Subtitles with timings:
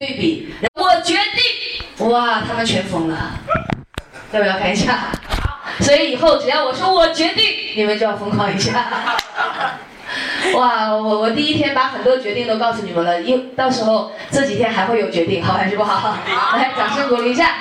[0.00, 3.32] 对比，我决定，哇，他们全疯了，
[4.30, 5.10] 要不要看一下？
[5.80, 8.86] 所以以后只要我说我决定，你们就要疯狂一下。
[10.54, 16.16] 哇，我我第一天把很多决定都告诉你们了，因到时候这几天还会有决定，好还是不好？
[16.56, 17.56] 来，掌声鼓励一下。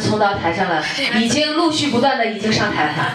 [0.00, 0.82] 冲到台上来，
[1.20, 3.14] 已经陆续不断的已经上台了。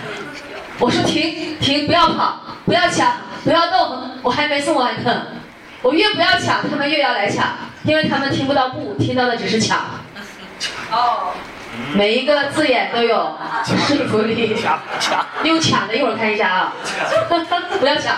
[0.80, 5.28] 我说停停，不要跑，不要抢，不要动，我还没送完呢。
[5.82, 7.48] 我越不要抢，他们越要来抢，
[7.84, 9.80] 因为他们听不到不，听到的只是抢。
[10.92, 11.34] 哦。
[11.94, 14.56] 每一个字眼都有说服力。
[14.62, 15.26] 抢抢。
[15.44, 16.74] 用抢的，一会儿看一下啊。
[17.80, 18.16] 不要抢。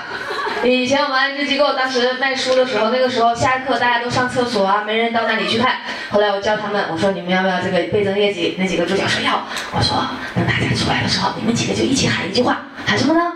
[0.63, 5.77] 以前我们安置机构当时卖书的时候，那个时候下课大家都上厕所啊，没人到那里去看。
[6.09, 8.55] 后来我教他们，我说你们要不要这个倍增业绩？
[8.57, 9.45] 那几个助教说要。
[9.71, 13.33] 我说等大家出来的时候，你们几个就一起喊一句话，喊什么呢？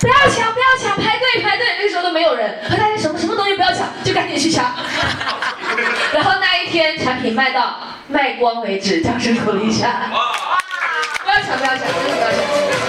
[0.00, 1.66] 不要抢，不要抢，排队排队。
[1.78, 4.64] 那个时候都没有人，和大家什么什么东西不要抢，就赶紧去抢。
[6.14, 7.78] 然后那一天产品卖到
[8.10, 10.10] 卖光为止，掌声鼓励一下。
[11.22, 12.79] 不要抢，不要抢，真的不要抢。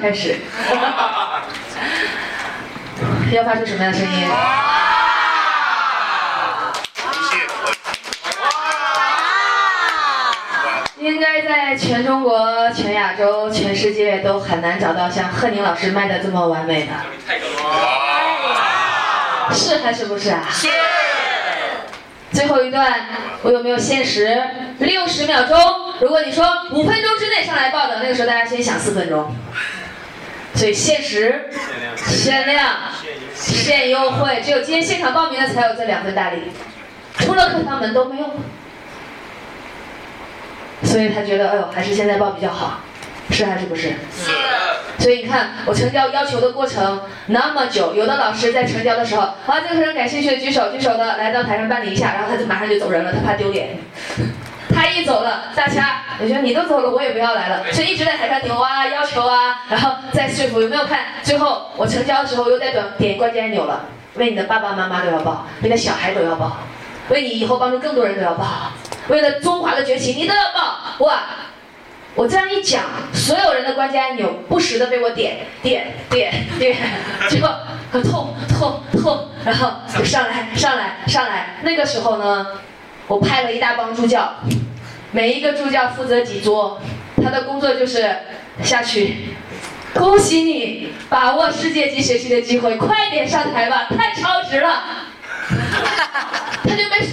[0.00, 0.36] 开始。
[3.32, 4.28] 要发出什么样的声音？
[10.98, 16.92] 应该在全中国、全亚洲、全世界都很难找到像贺宁老师卖的这么完美的。
[19.54, 20.44] 是还是不是啊？
[20.50, 20.68] 是。
[22.32, 22.92] 最后一段，
[23.42, 24.42] 我有没有限时？
[24.78, 25.56] 六十秒钟。
[26.00, 29.34] 如果你说五分钟之内上来报的，那个时候大家先想四分钟。
[30.62, 31.50] 所以限时、
[31.96, 32.76] 限量、
[33.34, 36.52] 限优惠，只有今天现场报名的才有这两份大礼，
[37.18, 38.30] 除了课堂门都没有。
[40.84, 42.78] 所以他觉得，哎呦，还是现在报比较好，
[43.30, 43.88] 是还是不是？
[43.88, 44.30] 是。
[45.00, 53.78] 所以你看，我成交要求的过程那么久，有的老师在成交的时候，好，这个人感兴趣的举手，举手的来到台上办理一下，然后他就马上就走人了，他怕丢脸。
[54.82, 60.60] 他一走了，大家我觉得你都走了，我也不要来了，所以一直在台上扭啊，要求啊，然后再说服。
[60.60, 61.04] 有没有看？
[61.22, 63.84] 最后我成交的时候又在点点关键按钮了，
[64.16, 66.56] 为你的爸爸妈妈都要报，为你的小孩都要报，
[67.10, 68.72] 为你以后帮助更多人都要报，
[69.06, 71.06] 为了中华的崛起你都要报。
[71.06, 71.20] 哇！
[72.14, 72.82] 我这样一讲，
[73.14, 76.76] 所有人的关键按钮不时的被我点点点点，
[77.30, 77.48] 结果
[77.90, 81.56] 很痛痛痛，然后就上来上来上来。
[81.62, 82.46] 那个时候呢，
[83.06, 84.34] 我派了一大帮助教。
[85.12, 86.80] 每一个助教负责几桌，
[87.22, 88.16] 他的工作就是
[88.62, 89.28] 下去。
[89.94, 94.82] 恭喜你把握世界级学习的机会，快点上台吧，太超值了。
[96.64, 97.06] 他就被，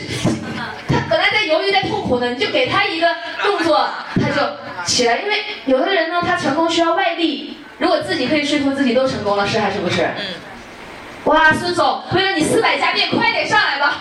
[0.87, 3.07] 他本来在犹豫在痛苦呢，你就给他一个
[3.43, 5.17] 动作，他就起来。
[5.17, 10.03] 因为有的人呢，他成功需要外力，如果自己可以说服自己都成功了，是还是不是？
[10.03, 10.25] 嗯。
[11.25, 13.97] 哇，孙总，为了你四百家店，快点上来吧。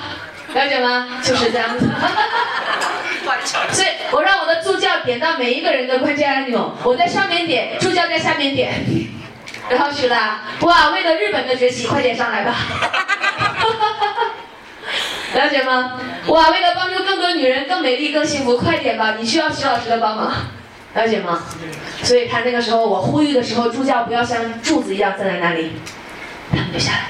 [0.55, 1.07] 了解吗？
[1.23, 1.87] 就是这样子。
[3.71, 8.73] 所以我让我的助教点到每一个人的关键按钮，我在上面点，助教在下面点，
[9.69, 10.41] 然后徐了。
[10.61, 12.55] 哇，为了日本的崛起，快点上来吧。
[15.35, 16.01] 了解吗？
[16.29, 19.17] 哇，为了帮助更多女人更美丽更幸福，快点吧！
[19.19, 20.33] 你需要徐老师的帮忙，
[20.95, 21.43] 了解吗？
[22.03, 25.73] 所以他那个时候我呼吁的时候，助教不要像柱子一样站在那里，
[26.59, 27.03] 他们就下来。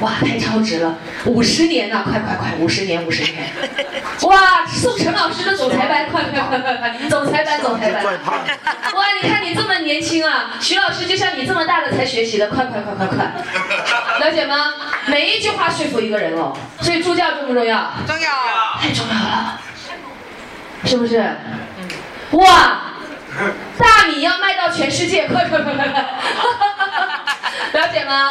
[0.00, 0.94] 哇，太超值了！
[1.26, 3.48] 五十年呐，快快快，五十年，五十年！
[4.22, 8.04] 哇，送陈老师的总裁班，快快快快快，总裁班，总裁班！
[8.04, 13.32] 哇，你看你这么年轻啊，徐老师就像你这么大的才学习的，快快快快快！
[14.18, 14.74] 了解吗？
[15.06, 17.92] 每一句话说服一个人哦，所以助教重不重要？
[18.06, 18.30] 重要，
[18.80, 19.60] 太重要了，
[20.84, 21.24] 是不是？
[22.32, 22.80] 哇，
[23.78, 26.04] 大米要卖到全世界，快快快快快！
[27.80, 28.30] 了解吗？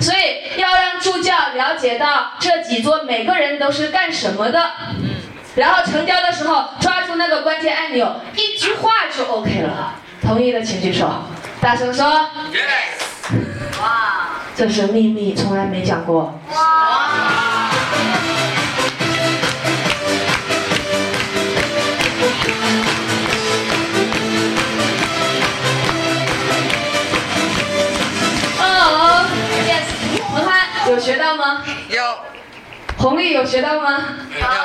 [0.00, 4.70] 所以要让助教了解到这几桌每个人都是干什么的，
[5.56, 9.94] 然后成交的时候抓住那个关键按钮，一句话就 OK 了。
[10.22, 11.10] 同意的请举手，
[11.60, 12.30] 大声说。
[12.52, 13.80] Yes。
[13.80, 16.38] 哇，这是秘密，从来没讲过。
[16.52, 17.70] 哇。
[30.88, 31.62] 有学到吗？
[31.90, 32.02] 有。
[32.96, 34.04] 红丽有学到吗？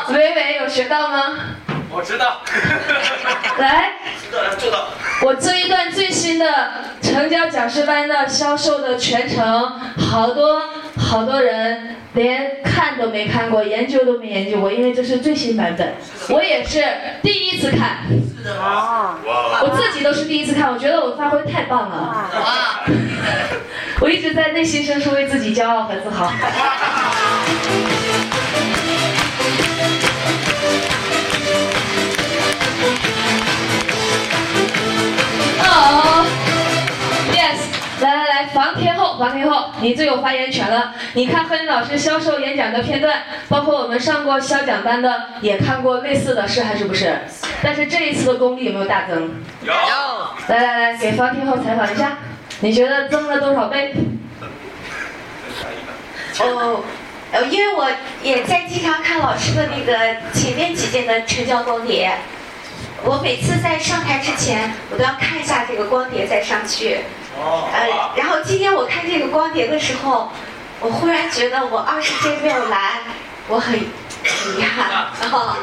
[0.08, 0.14] 有。
[0.16, 1.34] 伟伟有学到吗？
[1.90, 2.42] 我知道。
[3.60, 3.92] 来。
[4.22, 4.88] 知道，做到。
[5.22, 6.46] 我这一段最新的
[7.02, 10.62] 成交讲师班的销售的全程，好多
[10.98, 15.94] 好多人连看都没看过，研究都没研究过，因为这是最新版本，
[16.30, 16.84] 我也是
[17.22, 18.06] 第一次看。
[18.38, 19.18] 是的吗？
[19.26, 19.62] 哇。
[19.64, 22.30] 我自己都是第一次看，我觉得我发挥太棒了。
[22.34, 22.82] 哇。
[24.02, 26.32] 我一直在内心深处为自己骄傲和自豪。
[35.66, 36.53] 哦，yes，
[38.04, 40.94] 来来来，房天后，房天后，你最有发言权了。
[41.14, 47.18] 你看贺林老师销售演讲的片段，包括我们上过销讲班的，也看过类似的，是还是不是？
[47.64, 49.32] 但是这一次的功力有没有大增？
[49.64, 49.74] 有。
[50.48, 52.18] 来来来，给房天后采访一下。
[52.60, 53.94] 你觉得增了多少倍？
[56.40, 56.84] 哦，
[57.32, 57.88] 呃，因为我
[58.22, 59.98] 也在经常看老师的那个
[60.34, 62.18] 前面几届的成交光碟，
[63.04, 67.02] 我每次在上台之前，我都要看一下这个光碟再上去。
[67.38, 67.70] 哦。
[67.74, 70.32] 呃，然后今天我看这个光碟的时候，
[70.80, 73.02] 我忽然觉得我二十届没有来，
[73.48, 75.12] 我很很遗憾。
[75.22, 75.56] 然后，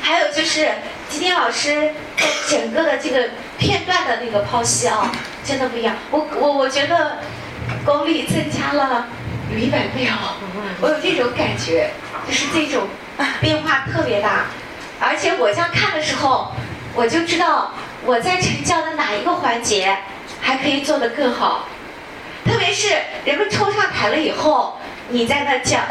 [0.00, 0.70] 还有就是
[1.08, 5.10] 今天老师在整个的这个片段的那个剖析啊。
[5.44, 7.18] 真的不一样，我我我觉得
[7.84, 9.06] 功力增加了
[9.48, 10.34] 有一百倍哦，
[10.80, 11.90] 我有这种感觉，
[12.26, 12.88] 就是这种
[13.40, 14.46] 变化特别大，
[14.98, 16.50] 而且我这样看的时候，
[16.96, 17.72] 我就知道
[18.04, 19.96] 我在成交的哪一个环节
[20.40, 21.68] 还可以做得更好。
[22.44, 24.78] 特别是人们冲上台了以后，
[25.10, 25.82] 你在那讲，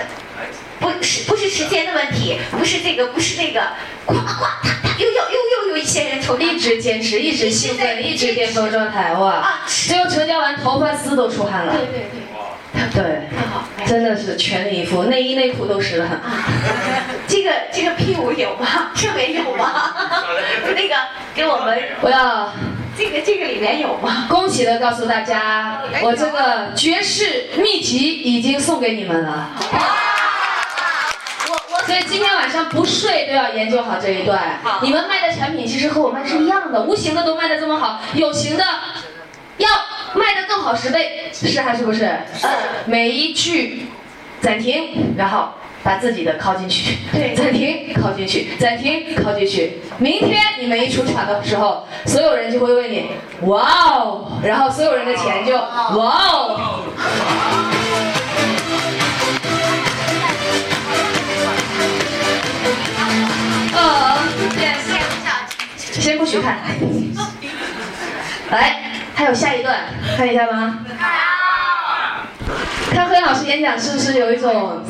[0.79, 3.59] 不是不是时间的问题，不是这个不是那个，
[4.07, 4.47] 咵咵咵，
[4.97, 9.31] 又，又有又又有一些人冲一直坚持，一直兴奋，一直巅峰状态，哇！
[9.33, 12.24] 啊，最后成交完，头发丝都出汗了对，对对，
[12.93, 13.21] 对，
[13.85, 16.21] 真的是全力以赴，内衣内裤都湿了。
[17.27, 18.91] 这个这个 P 五有吗？
[18.95, 19.93] 这没有吗？
[20.75, 20.95] 那个
[21.33, 22.53] 给我们我要
[22.97, 24.27] 这个这个里面有吗？
[24.29, 29.49] 恭喜的告诉大家，我这个绝世秘籍已经送给你们了。
[31.47, 34.59] 我我所以今天晚上不睡都要研究好这一段。
[34.81, 38.63] 你们卖的产品其实和我卖是一样的，无形的都卖的这么好，有形的
[39.57, 39.69] 要
[40.15, 41.61] 卖的更好十倍，是。
[41.61, 42.05] 还是不是？
[42.05, 42.49] 呃
[42.85, 43.85] 每一句
[44.41, 45.49] 暂停，然后
[45.83, 47.33] 把自己的靠进去，对。
[47.35, 49.79] 暂停靠进去，暂停靠进去。
[49.97, 53.05] 明天你们一出场的时候，所有人就会问你，
[53.41, 53.61] 哇
[53.93, 56.83] 哦，然后所有人的钱就哇哦。
[63.77, 64.17] 呃，
[65.91, 66.59] 先不许看，
[68.51, 69.79] 来，还有下一段，
[70.17, 70.79] 看一下吗？
[72.93, 74.83] 看何老师演讲是不是有一种，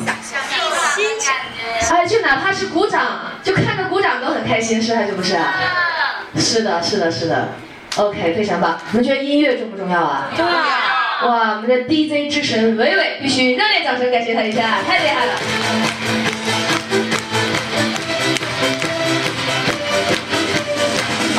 [1.90, 5.54] 哎，就哪怕是鼓掌，就看着鼓掌都很开心，是还是不是啊？
[6.36, 7.48] 是的，是的，是的。
[7.96, 8.78] OK，非常棒。
[8.90, 10.28] 你们觉得音乐重不重要啊？
[10.36, 10.52] 重要。
[11.28, 15.32] 哇，我们的 DJ 之神伟伟，必须热烈掌声感谢他一下，太厉害了。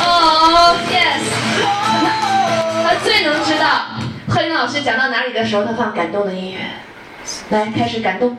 [0.00, 1.47] 哦、yes，他
[3.68, 3.84] 最能知道
[4.28, 6.58] 贺林老师讲到哪里的时候，他放感动的音乐，
[7.50, 8.36] 来开始感动。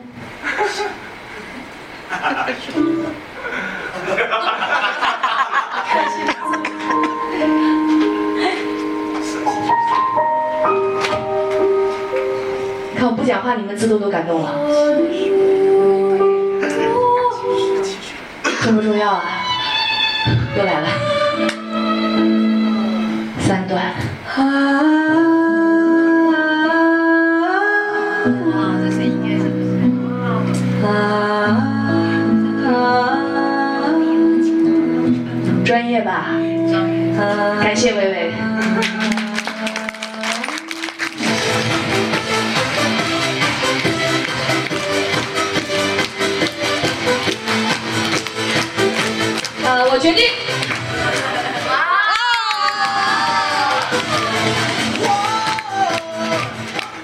[12.96, 14.52] 看我不讲话，你们自动都感动了，
[18.62, 19.22] 重不重要啊？
[20.56, 20.88] 又来了，
[23.40, 23.94] 三段。
[37.62, 38.32] 感谢薇薇。
[49.62, 50.26] 呃，我决定。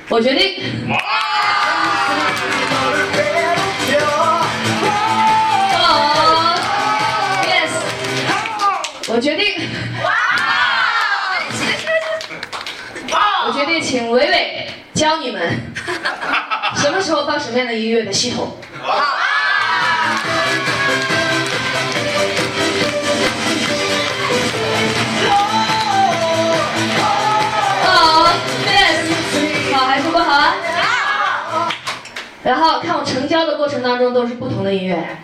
[0.09, 1.06] 我决定。
[17.47, 18.57] 什么样的音乐的系统。
[27.85, 28.29] 好
[28.67, 30.57] ，yes，好还是不好啊？
[32.43, 35.17] 然后看我成交的过程当中都是不同的音乐，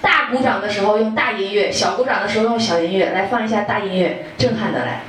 [0.00, 5.02] 大鼓掌的时候用大音乐，小鼓掌的时候用小音乐，来放一下大音乐，震撼的来。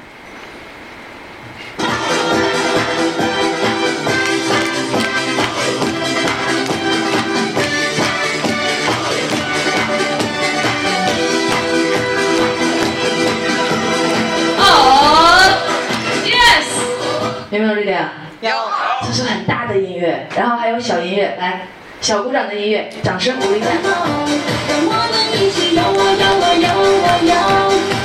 [17.56, 18.06] 有没有这点？
[18.42, 18.52] 有。
[19.06, 21.68] 这是很大的音乐，然后还有小音乐，来，
[22.02, 23.70] 小鼓掌的音乐，掌声鼓励一下。
[23.70, 26.68] 让我们一起摇啊摇啊摇
[27.06, 27.32] 啊摇，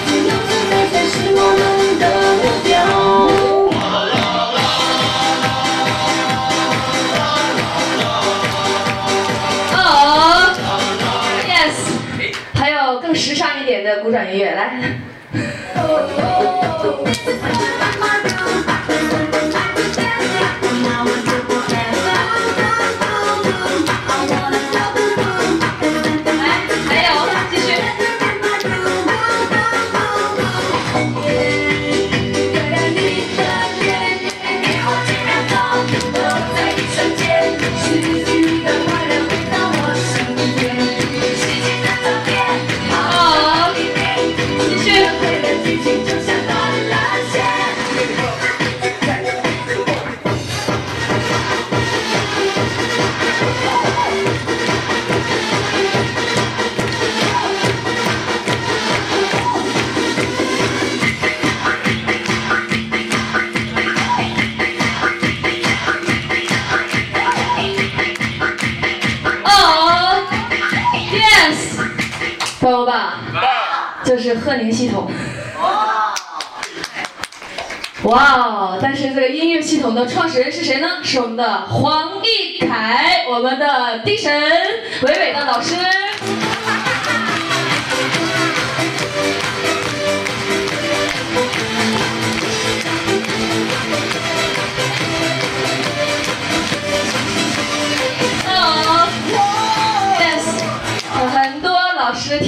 [0.07, 1.61] 自由自在才是我们
[1.99, 2.05] 的
[2.37, 2.71] 目标。
[9.77, 9.77] 哦
[11.49, 11.77] ，yes，
[12.55, 14.79] 还有更时尚一点的鼓掌音乐，来。
[14.79, 15.01] 来，
[74.31, 75.11] 是贺宁系统。
[75.61, 76.15] 哇
[78.05, 78.79] 哇！
[78.81, 80.89] 但是这个音乐系统的创始人是谁呢？
[81.03, 84.33] 是我们的黄义凯，我们的丁神
[85.03, 85.75] 伟伟的老师。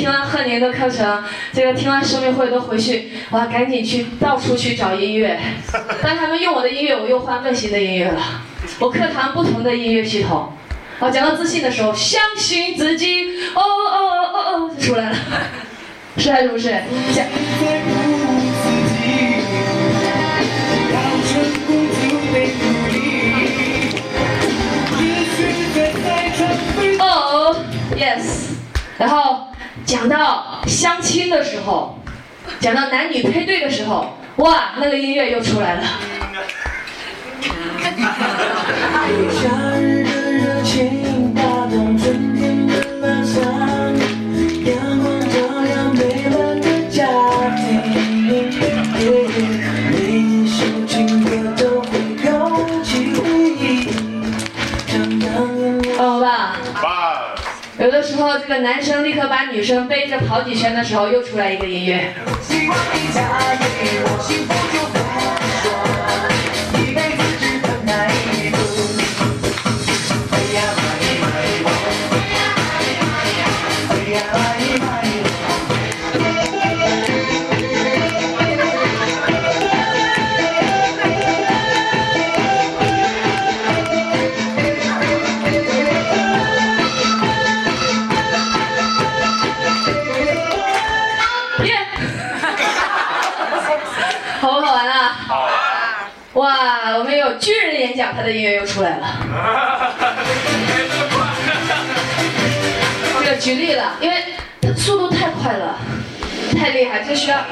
[0.03, 5.39] 听完贺年的课程，这个听完生命会都回去，我要，赶紧去到处去找音乐。
[6.03, 8.21] 当他们用我的音乐，我又换更新的音乐了。
[8.81, 10.53] 我课堂不同的音乐系统。
[10.99, 15.17] 我，讲到自信的时候，相信自己，哦哦哦哦哦，就出来了，
[16.17, 16.75] 是还是不是？
[26.99, 27.57] 哦、
[27.97, 28.51] yes，
[28.99, 29.42] 然后
[29.93, 31.99] 讲到相亲的时候，
[32.61, 35.83] 讲到男女配对的时候，哇，那个音乐又出来了。
[58.03, 62.13] 时候这个男生立刻把女生背着跑几圈的时候，又出来一个音乐。
[98.15, 99.07] 他的音乐又出来了。
[103.19, 104.17] 这个举例了，因为
[104.77, 105.79] 速度太快了，
[106.57, 107.39] 太厉害，就需要。
[107.39, 107.43] 有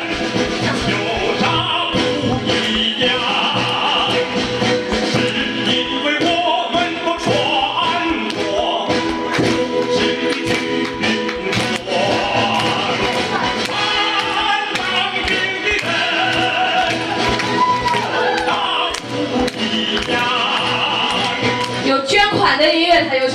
[1.40, 1.98] 啥不
[2.50, 3.08] 一样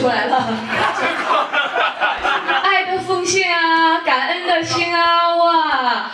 [0.06, 0.38] 出来了。
[2.62, 6.12] 爱的奉献啊，感恩的心啊，哇，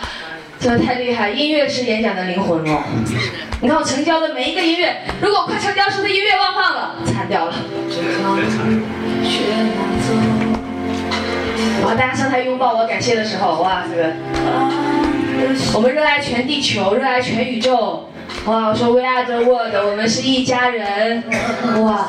[0.58, 1.28] 真的太厉害！
[1.28, 2.82] 音乐是演讲的灵魂哦。
[3.60, 7.52] 你看我成交的每一个音乐，如果快成交时的音乐忘放了，惨掉了。
[11.84, 14.10] 哇，大家上台拥抱我，感谢的时候，哇，这个
[15.74, 18.08] 我们热爱全地球，热爱全宇宙。
[18.46, 21.22] 哇，我说 We are the world，我们是一家人。
[21.84, 22.08] 哇。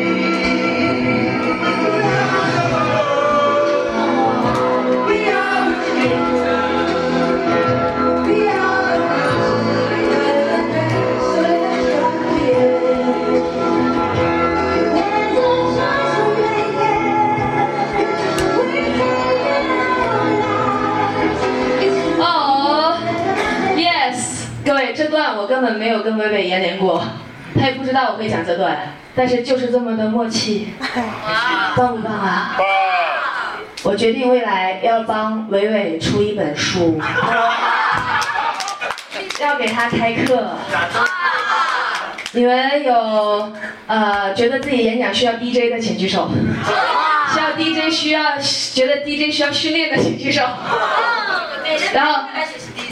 [28.11, 28.77] 道我会讲这段，
[29.15, 30.67] 但是就是这么的默契，
[31.75, 32.57] 棒不棒啊？
[33.83, 37.01] 我决定未来要帮伟伟出一本书，
[39.39, 40.49] 要给他开课。
[42.33, 43.51] 你们有
[43.87, 46.29] 呃觉得自己演讲需要 DJ 的，请举手。
[47.33, 48.37] 需要 DJ 需要
[48.73, 50.43] 觉得 DJ 需要训练的，请举手。
[51.93, 52.20] 然后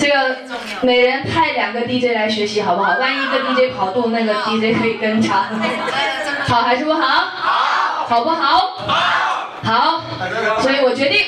[0.10, 0.36] 这个
[0.82, 2.98] 每人派两个 DJ 来学习，好不好？
[2.98, 5.46] 万一一个 DJ 跑动，那个 DJ 可以跟唱。
[6.50, 6.64] 好。
[6.64, 7.02] 还是不好？
[7.02, 8.78] 好，好不好？
[9.64, 10.02] 好，
[10.62, 11.22] 所以我决定。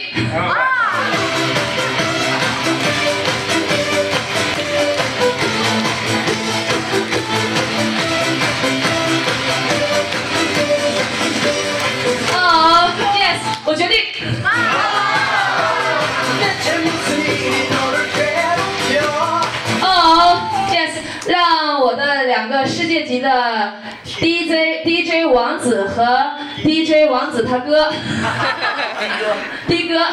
[21.27, 26.31] 让我的两个世界级的 DJ DJ 王子和
[26.63, 27.91] DJ 王子他哥。
[29.67, 29.99] 的哥。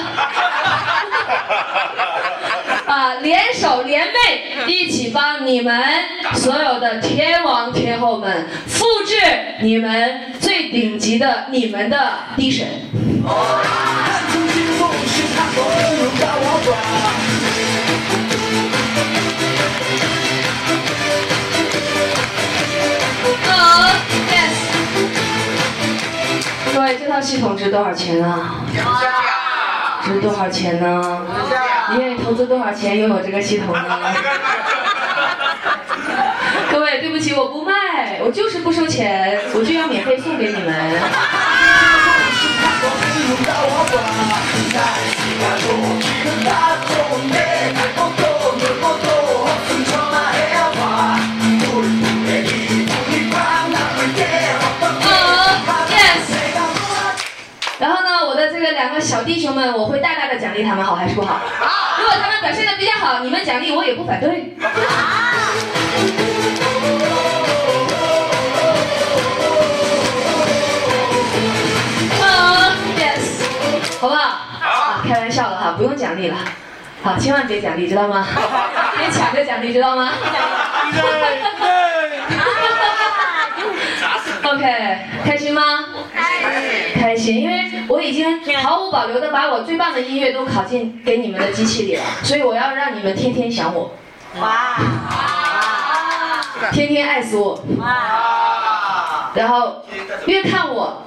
[2.86, 5.78] 啊联手联袂一起帮你们
[6.34, 9.14] 所有的天王天后们复制
[9.60, 12.66] 你们最顶级的你们的滴神。
[26.78, 28.62] 各位，这套系统值多少钱啊？
[30.04, 31.26] 值多少钱呢？
[31.90, 33.82] 你愿意投资多少钱拥有这个系统呢？
[36.70, 41.00] 各位，对不起，我不卖，我就是不收钱，我就要免费送给你们。
[58.78, 61.34] 两个小弟兄们，我会大大的奖励他们，好还是不好？
[61.34, 64.54] 好如果他们表现的比较好，你们奖励我也不反对。
[72.20, 73.42] 哦，yes，
[74.00, 74.22] 好不好？
[74.60, 76.36] 啊，开玩笑了哈，不用奖励了。
[77.02, 78.24] 好，千万别奖励，知道吗？
[78.96, 80.08] 别抢着奖励，知道吗
[84.54, 85.62] ？OK，开心吗？
[86.14, 86.24] 开
[86.61, 93.94] 心，开心因为我已经毫无保留的把我最棒的音乐都拷进给你们的机器里了，所以我要让你们天天想我，
[94.40, 94.76] 哇。
[96.72, 99.30] 天天爱死我，哇。
[99.34, 99.84] 然后
[100.26, 101.04] 越看我，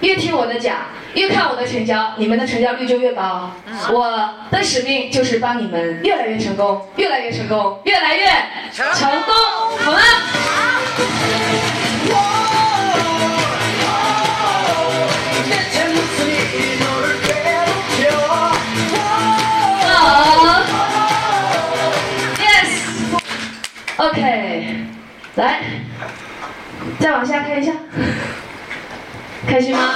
[0.00, 0.76] 越听我的讲，
[1.14, 3.50] 越看我的成交，你们的成交率就越高。
[3.90, 8.26] 我的使命就是帮你们越来越成功，越来越成功，越来越
[8.72, 8.86] 成
[9.22, 9.34] 功，
[9.84, 9.98] 好吗？
[12.06, 12.37] 面
[25.38, 25.60] 来，
[26.98, 27.70] 再往下看一下，
[29.46, 29.94] 开心吗？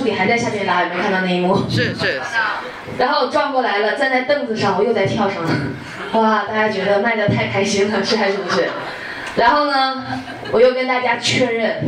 [0.00, 1.54] 助理还在下面拉，有没有看到那一幕？
[1.68, 2.18] 是是，
[2.96, 5.50] 然后转过来了，站在凳子上，我又在跳上了。
[6.18, 8.70] 哇，大家觉得卖的太开心了，是还是不是？
[9.36, 10.02] 然后呢，
[10.52, 11.84] 我又跟大家确认，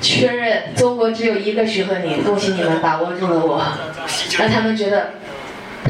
[0.00, 3.62] 确认中国只有一个徐鹤宁，恭喜你们把握住了我，
[4.36, 5.12] 让他们觉得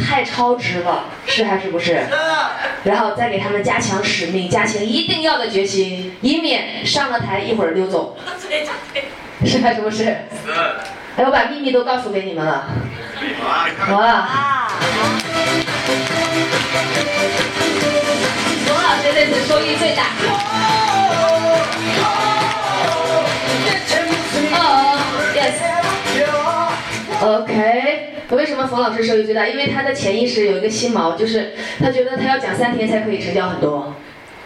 [0.06, 1.98] 太超值了，是还是不是？
[2.84, 8.18] 然后再给他们加强使命，加强一定要的决心，以免上了台一会儿溜走，
[9.46, 10.14] 是还是不是？
[11.14, 12.64] 哎，我把秘密都告诉给你们了。
[13.90, 13.96] 哇！
[13.98, 14.68] 啊，
[18.66, 20.04] 冯老师这次收益最大。
[24.54, 24.98] 哦
[25.36, 25.60] ，yes。
[27.22, 29.46] OK，为什么冯老师收益最大？
[29.46, 33.94] 因为他的潜意识有一个心锚，就是他觉得他要讲三天才可以成交很多。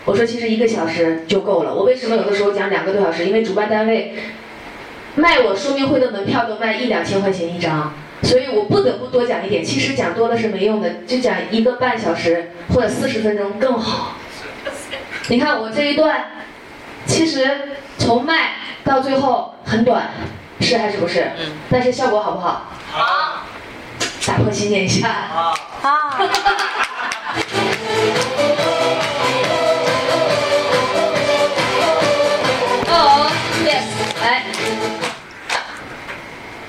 [0.05, 1.73] 我说其实一个小时就够了。
[1.73, 3.25] 我为什么有的时候讲两个多小时？
[3.25, 4.15] 因为主办单位
[5.17, 9.65] 卖我说明会的门票都卖一两千块钱一张，所以我不得不多讲一点。
[9.65, 14.13] 其实讲多了是没用的，就讲一个半小时或者四十分钟更好。
[15.29, 16.27] 你看我这一段，
[17.07, 17.51] 其实
[17.99, 18.53] 从卖
[18.85, 20.11] 到最后很短，
[20.61, 21.33] 是还是不是？
[21.39, 21.53] 嗯。
[21.71, 22.71] 但是效果好不好？
[22.93, 23.43] 好，
[24.27, 25.09] 打破信念一下。
[25.33, 26.21] 好，啊，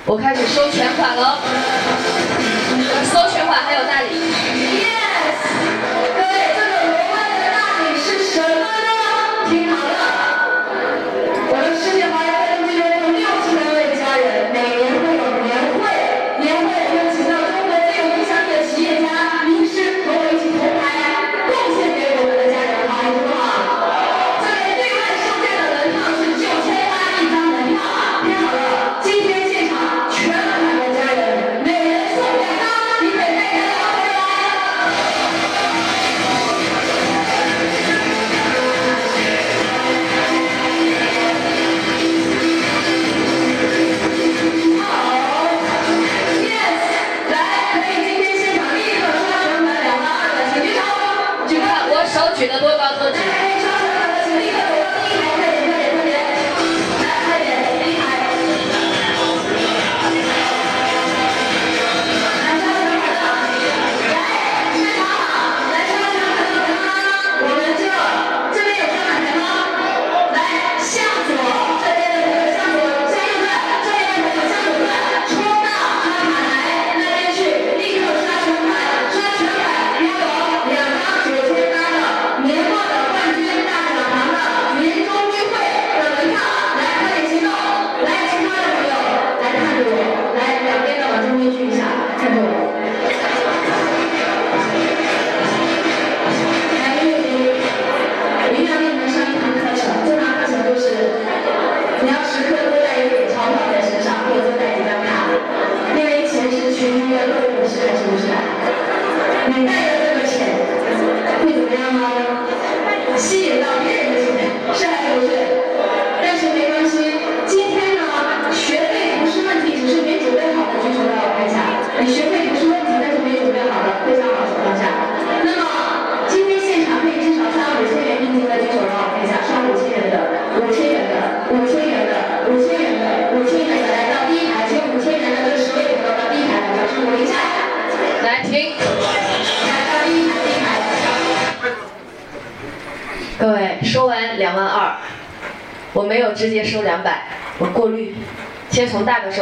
[0.10, 1.97] 我开始收全款了。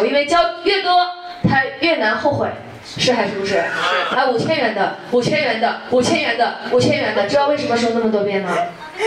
[0.03, 1.05] 因为交越多，
[1.47, 2.49] 他越难后悔，
[2.97, 3.57] 是还是不是？
[3.57, 8.57] 啊，五千元的，五千元的，五千元的，五千元的，知道为什么说那么多遍吗？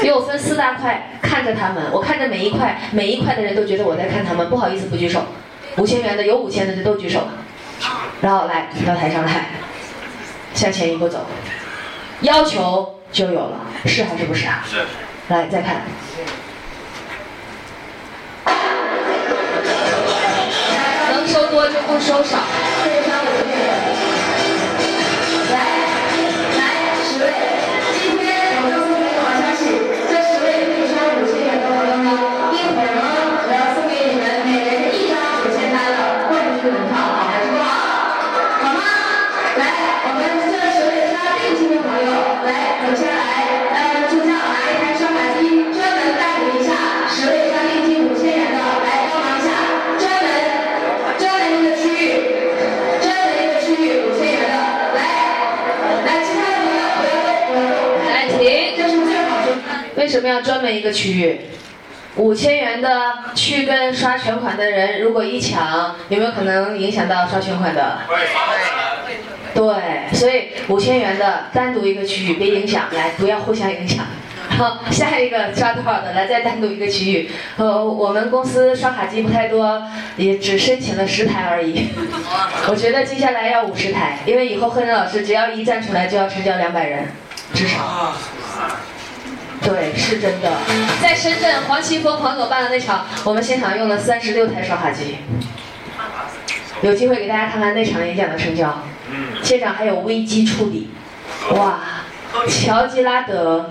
[0.02, 5.24] 因为我分四大块看着他们，我看着每一块，每一块的人都觉得我在看他们，不好意思不举手。
[5.78, 7.26] 五千元的有五千的就都举手，
[8.20, 9.46] 然后来到台上来，
[10.52, 11.24] 向前一步走，
[12.22, 14.64] 要求就有了，是还是不是啊？
[14.68, 14.78] 是，
[15.28, 15.82] 来，再看。
[21.88, 22.67] 不收手。
[60.18, 61.42] 什么要专门一个区域？
[62.16, 68.00] 五千元的去跟刷全款的人，如果一抢，有没有可能影响到刷全款的？
[69.54, 74.04] 对，所以五千元的单独一个区域，别影响，来不要互相影响。
[74.48, 77.30] 好， 下一个刷多少的，来再单独一个区域。
[77.58, 79.80] 呃，我们公司刷卡机不太多，
[80.16, 81.90] 也只申请了十台而已。
[82.68, 87.06] 我觉得接下来要五十台，因为以后贺人老师只要一站出来就要成交两百人，
[87.54, 88.16] 至少。
[89.62, 90.52] 对，是真的。
[91.02, 95.18] 在深圳黄奇峰黄总办的那场，我们现场用了三十六台刷卡机。
[96.82, 98.82] 有机会给大家看看那场演讲的成交。
[99.42, 100.90] 现场还有危机处理，
[101.52, 101.80] 哇！
[102.46, 103.70] 乔吉拉德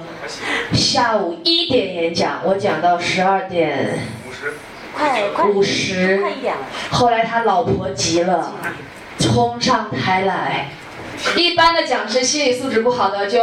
[0.74, 4.54] 下午一点演讲，我讲到十二点五十，
[4.94, 8.52] 快快五十快，一点了，后来他老婆急了，
[9.20, 10.70] 冲上台来。
[11.36, 13.42] 一般的讲师心理素质不好的就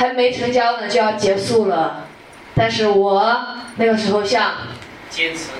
[0.00, 2.06] 还没成交呢就要结束了，
[2.54, 3.36] 但是我
[3.76, 4.54] 那个时候像
[5.10, 5.50] 坚持。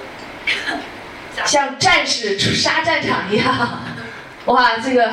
[1.44, 3.82] 像战士出杀战场一样，
[4.46, 5.12] 哇，这个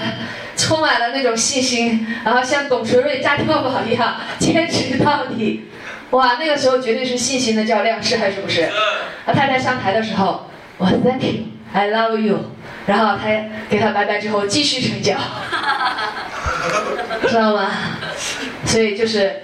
[0.55, 5.65] 充满了那种信心，然后像董存瑞炸碉堡一样坚持到底，
[6.11, 8.61] 哇，那个时候绝对是信心的较量，是还是不是？
[9.25, 12.39] 啊，太太上台的时候，我 Thank you, I love you，
[12.87, 13.29] 然后他
[13.69, 15.13] 给他拜拜之后继续成交，
[17.29, 17.69] 知道吗？
[18.65, 19.43] 所以就是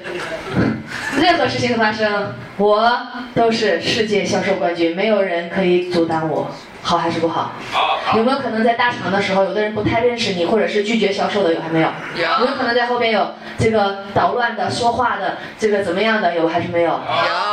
[1.19, 2.99] 任何事情的发生，我
[3.35, 6.49] 都是世界销售冠军，没有人可以阻挡我。
[6.85, 7.53] 好还是不好？
[7.71, 11.87] 好，有没有可能在大厂的时候，有的人不太认识你，或者是拒绝销售的，有还没有？
[12.17, 16.91] 有没有可能在后边有这个捣乱的、说话的，这个怎么样的，有还是没有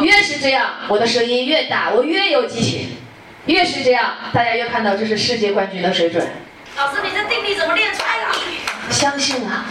[0.01, 0.05] 有？
[0.05, 2.89] 越是这样，我的声音越大，我越有激情。
[3.47, 6.27] 越是这样，大家越看到这是世界冠军的水准。
[6.77, 8.93] 老师，你这定力怎么练出来的？
[8.93, 9.65] 相信啊，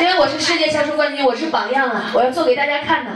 [0.00, 3.10] 因为我是世界销售冠军，我是榜样啊，我要做给大家看的。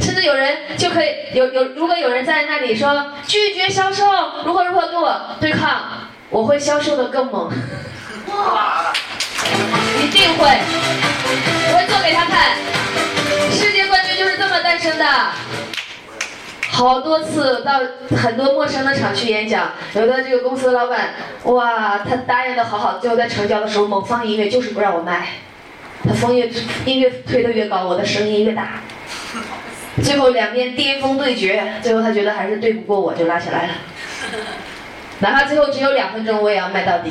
[0.00, 4.04] 甚至有人就可以有有，如果有人在那里说拒绝销售，
[4.44, 7.50] 如何如何跟我对抗，我会销售的更猛。
[8.28, 8.92] 哇，
[10.02, 12.56] 一定会，我会做给他看。
[13.50, 15.04] 世界冠军就是这么诞生的。
[16.70, 17.80] 好多次到
[18.16, 21.14] 很多陌生的厂去演讲，有的这个公司的老板，
[21.44, 25.28] 哇，他答应的好好，最后在成交的时候猛放音乐，就是不让我卖。
[26.04, 26.48] 他风乐
[26.84, 28.80] 音乐推的越高，我的声音越大。
[30.04, 33.72] 最后两边巅峰对决，最后他觉得还是对不过我，就拉起来了。
[35.18, 37.10] 哪怕最后只有两分钟，我也要卖到底。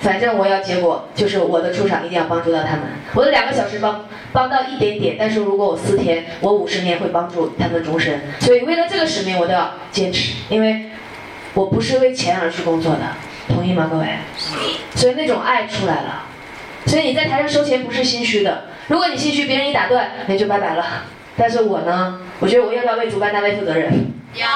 [0.00, 2.82] 反正我要结果，就是我的出场一定要帮助到他们。
[3.14, 8.20] 我的两个小时帮帮到一点点，但是如果我四天，我五十年会帮助他们终身。
[8.40, 10.86] 所以为了这个使命，我都要坚持，因为
[11.54, 13.00] 我不是为钱而去工作的，
[13.48, 14.06] 同意吗，各位？
[14.94, 16.24] 所以那种爱出来了。
[16.86, 20.84] 所以你在台上收钱不是心虚的，如果你心虚，别人一打断，那就拜拜了。
[21.36, 23.92] 但是我呢，我觉得我要不要为主办单位负责任？
[24.34, 24.46] 要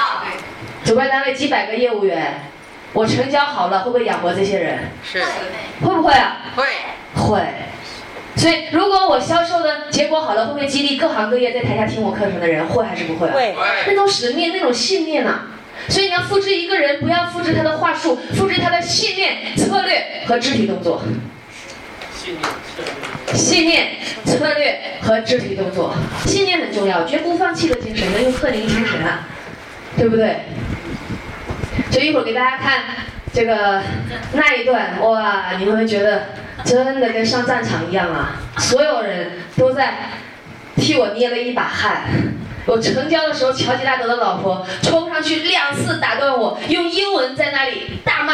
[0.83, 2.41] 主办单位几百个业务员，
[2.93, 4.79] 我成交好了，会不会养活这些人？
[5.03, 5.23] 是
[5.81, 6.37] 会不会啊？
[6.55, 6.63] 会
[7.15, 7.41] 会。
[8.35, 12.65] 所以，如果我销售的结果好了，会不会激励各行各业在台下听我课程的人？
[12.65, 13.33] 会还是不会啊？
[13.33, 13.53] 会
[13.87, 15.41] 那种使命，那种信念呐、
[15.89, 21.01] 所以你要复制一个人，不要复制他的话术，复制他的信念、策略和肢体动作。
[22.15, 23.87] 信念策略信念、
[24.25, 25.93] 策略和肢体动作，
[26.25, 29.27] 信念很重要，绝不放弃的精神，能用贺宁精神啊，
[29.97, 30.37] 对不对？
[31.89, 32.83] 就一会儿给大家看
[33.33, 33.81] 这个
[34.33, 36.27] 那一段，哇，你们会觉得
[36.63, 38.41] 真的跟上战场一样啊！
[38.57, 40.11] 所有人都在
[40.75, 42.03] 替我捏了一把汗。
[42.65, 48.33] 我成交的时候，乔吉拉德的老婆冲上去两次打断我，用英文在那里大骂，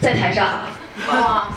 [0.00, 0.62] 在台上。
[1.06, 1.48] 哇，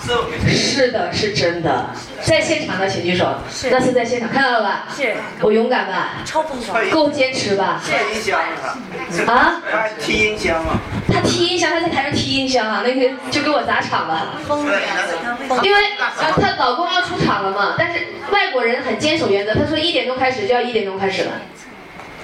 [0.48, 1.90] 是的，是真的，
[2.22, 3.36] 在现场的请举手。
[3.52, 3.70] 是。
[3.72, 4.88] 那是在现场看到了吧？
[4.96, 5.16] 是。
[5.42, 6.18] 我勇敢吧？
[6.26, 7.82] 超疯狂，够坚持吧？
[7.86, 10.80] 开音箱啊，啊，他踢音箱啊，
[11.12, 14.36] 他踢音箱，他在台上踢音箱啊，那个就给我砸场了。
[14.48, 14.80] 疯了，
[15.64, 18.00] 因为啊，她老公要出场了嘛，但是
[18.32, 21.32] 外国人很坚守原则，他说一点钟开始就要一点钟开始了，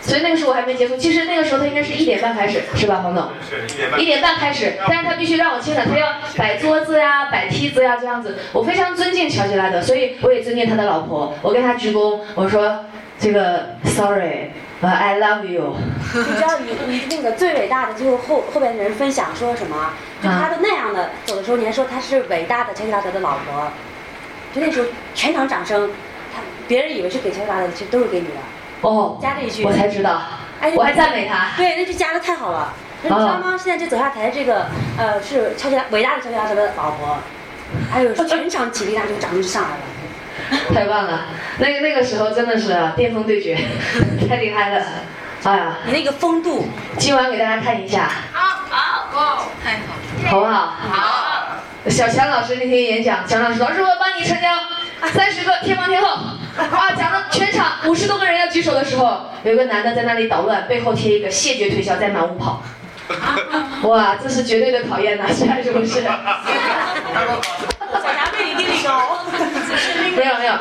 [0.07, 0.95] 所以那个时候我还没结束。
[0.95, 3.27] 其实那个时候他应该是一点半开始，是吧，黄总？
[3.47, 4.05] 是一点半一。
[4.05, 8.37] 点半开始，但是他必须让我清场，他要摆桌子呀、摆梯子呀这样子。
[8.53, 11.33] 我非常尊敬乔吉拉德，所以我也尊敬他的老婆。
[11.41, 12.85] 我跟他鞠躬，我说
[13.19, 15.75] 这个 sorry，呃，I love you。
[16.13, 19.91] 你知道你你那个最伟大的，就是后后边的人分享说什么？
[20.23, 23.69] 就他的那样的走的时候，你还说他是伟大的乔吉拉德的老婆，
[24.55, 25.91] 就那时候全场掌声，
[26.33, 28.33] 他别人以为是给乔吉拉德的，其实都是给你的。
[28.82, 30.21] 哦，加这一句我才知道，
[30.61, 31.51] 哎，我还赞美他。
[31.57, 32.73] 对，那句加的太好了。
[33.03, 33.57] 那你知道吗？
[33.57, 34.67] 现在这走下台这个，
[34.97, 37.17] 呃，是乔吉拉伟大的乔吉拉德的老婆，
[37.91, 39.84] 还有全场起立，那就掌声就上来了。
[40.73, 41.25] 太棒了！
[41.57, 43.57] 那个那个时候真的是啊巅峰对决，
[44.30, 44.86] 太厉害了。
[45.43, 46.67] 哎呀，你那个风度，
[46.97, 49.78] 今晚给大家看一下，好好，太
[50.28, 50.73] 好，好不好？
[50.89, 54.47] 好，小强老师那天演讲，强老师，老师我帮你成交
[55.09, 56.17] 三十个天王天后，
[56.57, 62.61] 啊，讲到全场五十多个人要举手的时候，有个男的在那里捣乱，背后贴一个谢绝推销，在满屋跑。
[63.87, 66.01] 哇，这是绝对的考验呐，是还是不是？
[66.01, 66.11] 小
[68.03, 68.53] 霞背
[68.83, 69.19] 高。
[70.15, 70.53] 没有没有，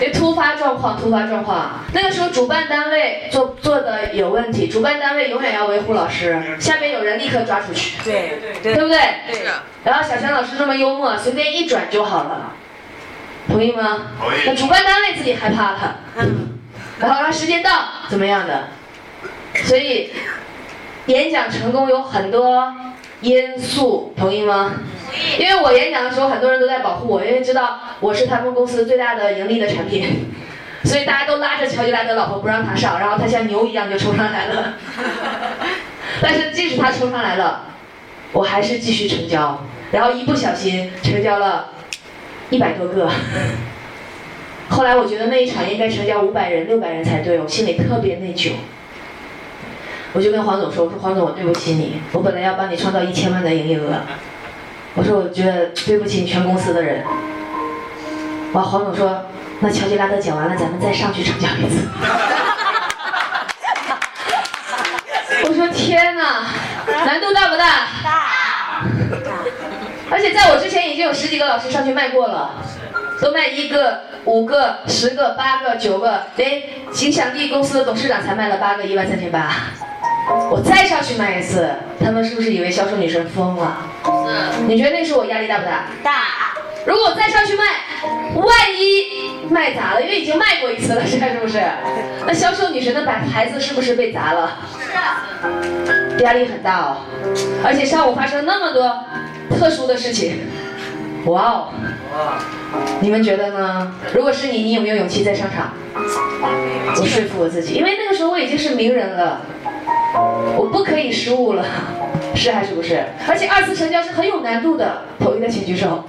[0.00, 1.78] 这突发状况，突发状况。
[1.92, 8.98] 那个时候主办单位做做的有问题，主办单位永远要维护老师，下面有人立刻抓出去，对对对不对？
[9.30, 9.42] 对，
[9.84, 12.52] 然后小强老师这么幽默，随便一转就好了，
[13.48, 14.08] 同意吗？
[14.20, 16.58] 同意那主办单位自己害怕了，嗯，
[16.98, 17.70] 然后让时间到
[18.08, 18.68] 怎么样的？
[19.64, 20.10] 所以
[21.06, 22.72] 演讲成功有很多
[23.20, 24.72] 因素，同意吗？
[24.74, 30.32] 同意因为我演讲的时候，很多人都在保护我，因为知道我是他们公司最大的盈利的产品，
[30.84, 34.74] 所以大家都拉着乔吉拉德老婆不让他上，然后他像牛一样就冲上来了。
[36.22, 37.62] 但是即使他冲上来了，
[38.32, 39.60] 我还是继续成交，
[39.90, 41.70] 然后一不小心成交了
[42.50, 43.08] 一百多个。
[44.68, 48.52] 后来我觉得那一场应该成交五百人、六百人才对，我心里特别内疚。
[50.12, 54.00] 我就跟黄总说：“我说黄总，我对不起你，我本来要帮你创造一千万的营业额。
[54.94, 57.02] 我说我觉得对不起你全公司的人。”
[58.52, 59.26] 哇，黄总说
[59.60, 61.86] ：“那乔吉拉德讲完了，咱们再上去成交一次。
[65.48, 66.44] ”我说：“天哪，
[66.86, 67.86] 难度大不大？
[68.02, 68.82] 大，
[70.10, 72.50] 而且在我之前已经有十几个老师上去卖过了，
[73.22, 76.62] 都卖一个、五个、十个、八个、九个，连
[77.00, 79.50] 影响力公司的董事长才卖了八个，一万三千八。
[80.50, 81.70] 我再上去卖一次，
[82.04, 83.78] 他们是不是以为销售女神疯了？
[84.04, 85.86] 是，你觉得那时候我压力大不大？
[86.02, 86.12] 大，
[86.84, 87.64] 如果我再上去卖，
[88.34, 91.62] 万一卖砸了，因为已经卖过一次了，是还是不是？
[92.26, 94.58] 那销售女神的牌牌子是不是被砸了？
[96.18, 96.98] 是压力很大哦，
[97.64, 99.02] 而且上午发生那么多
[99.58, 100.40] 特殊的事情，
[101.26, 101.68] 哇哦！
[103.00, 103.92] 你们觉得呢？
[104.14, 105.72] 如果是你，你有没有勇气再上场？
[105.94, 109.42] 我说服我自己，因为那个时候我已经是名人了，
[110.56, 111.64] 我不可以失误了，
[112.34, 113.04] 是还是不是？
[113.28, 116.04] 而且二次成交是很有难度的，同意的请举手。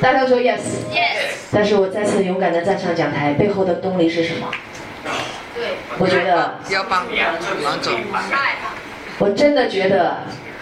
[0.00, 0.58] 大家都说 yes。
[0.92, 4.48] yes，但是我再次勇敢的站上讲台，背后的动力是什么？
[5.54, 7.06] 对，我觉得，要帮
[7.64, 7.94] 王总。
[9.18, 10.18] 我真的觉得，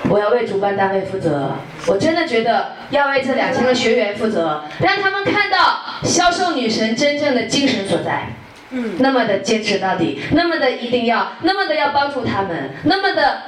[0.08, 1.52] 我要为主办单位负责。
[1.86, 8.28] 我真的觉得要为这两千个学员负责，让他们看到销售女神真正的精神所在。
[8.72, 13.38] 嗯，那么的坚持到底，那么的一定要，那么的要帮助他们，那么的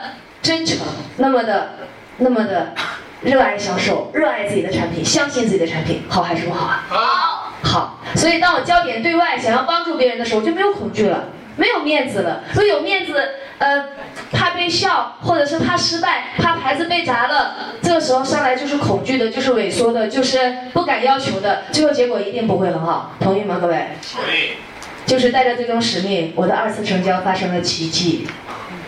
[0.42, 0.78] 真诚，
[1.18, 1.74] 那么的，
[2.18, 2.74] 那么的
[3.22, 6.84] 热爱销售，热爱自己的产品，相信自己的产品，好还是不好啊？
[6.88, 12.42] 好，好，所以当我焦点对外，想要帮助别人的时候，我就没有恐惧了，没有面子了。
[12.52, 13.14] 所以有面子，
[13.58, 13.84] 呃，
[14.32, 23.88] 怕被笑，或者是怕失败，怕牌子被砸了，这个时候上来就是恐惧的，就是萎缩的，就是不敢要求的，最后结果一定不会很好，同意吗，各位？
[24.12, 24.50] 同意。
[25.04, 28.26] 就是带着这种使命，我的二次成交发生了奇迹。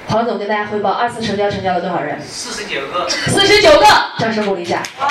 [0.07, 2.21] 黄总跟大家汇报，二次成交成交了多少人？
[2.21, 3.87] 四十九个，四十九个，
[4.19, 4.81] 掌声鼓励一下。
[5.01, 5.09] 哦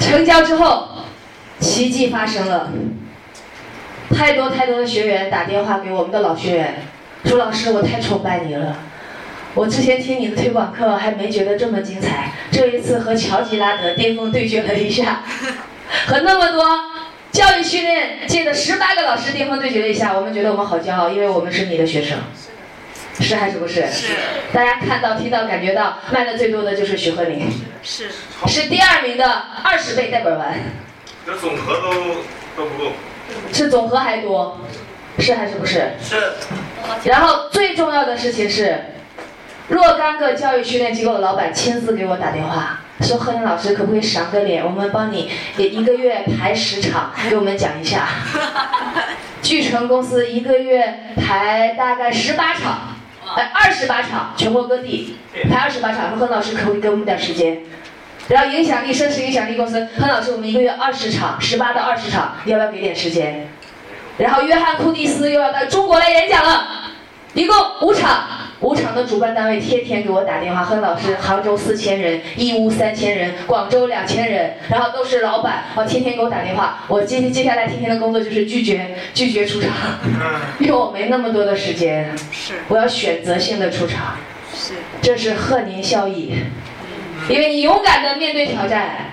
[0.00, 0.88] 成交之后，
[1.60, 2.72] 奇迹发生了。
[4.12, 6.82] 太多太多的学员打电话给我们的老学员，
[7.24, 8.76] 说老师我太崇拜你了。
[9.54, 15.22] 我之前听你的推广课还没觉得这么精彩，这一次和乔吉拉德巅峰对决了一下，
[16.06, 16.64] 和那么多
[17.30, 22.18] 教育训练界的十八个老师巅峰对决了一下，我们觉得我们好骄傲，因为我们是你的学生，
[23.18, 23.86] 是还是不是？
[23.90, 24.14] 是
[24.52, 27.50] 大家看到、听到、感觉到，卖的最多的就是徐鹤林，
[27.82, 28.08] 是，
[28.46, 30.54] 是第二名的二十倍带本丸，
[31.26, 31.92] 这总和都
[32.56, 32.92] 都不够。
[33.52, 34.60] 是总和还多，
[35.18, 35.90] 是还是不是？
[36.02, 36.32] 是
[37.04, 38.76] 然后最重要的事情是，
[39.68, 48.08] 若干个教育训练机构的老板亲自给我打电话，说贺林老师可不可以赏个脸，我们帮你也一个月排十场，给我们讲一下。
[49.42, 52.96] 聚成公司一个月排大概十八场，
[53.36, 55.16] 呃二十八场，全国各地
[55.50, 57.62] 排二十八场，说何老师可不可以给我们点时间？
[58.28, 63.48] 然后影响力盛世影响力公司，何老师我们一个月二十场，十八到二十场，要不要给点时间？
[64.18, 66.66] 然后约翰库蒂斯又要到中国来演讲了，
[67.34, 68.24] 一共五场，
[68.60, 76.84] 五场的主办单位天天给我打电话，亨老师，杭州四千人，义乌三千人，广州两千人，然后都是老板，哦，天天给我打电话。
[76.86, 79.70] 我接接下来天天的工作就是拒绝拒绝出场，
[80.58, 84.16] 因为我没那么多的时间，是，我要选择性的出场。
[84.54, 86.34] 是这是贺年效益，
[87.30, 89.06] 因为你勇敢的面对挑战，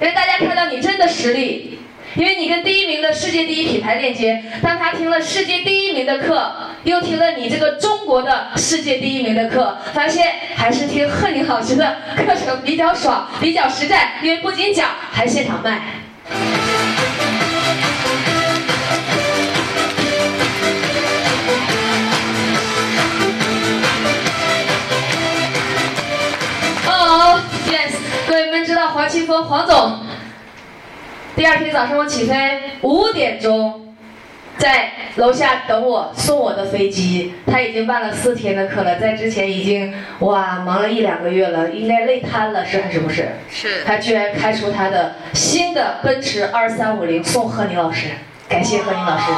[0.00, 1.78] 让大家看到你真的实力。
[2.14, 6.52] 因为你跟第一名的世界第一品牌链接，当他听了世界第一名的课，
[6.82, 15.80] 又听了你这个中国的世界第一名的课，发现还是听贺宁老师的课程比较爽，比较实在，因为不仅讲，还现场卖。
[26.86, 27.40] 哦、
[27.70, 27.92] yes，
[28.26, 30.00] 各位们知道黄清峰黄总，
[31.38, 32.34] 第二天早上我起飞
[32.80, 33.94] 五点钟，
[34.56, 37.32] 在楼下等我送我的飞机。
[37.46, 43.28] 他已经办了四天的课了，在之前已经哇忙了一两个月了，应该累瘫了，是还是不是？
[43.48, 48.08] 是他居然开出他的新的奔驰二三五零送贺宁老师，
[48.48, 49.30] 感谢贺宁老师。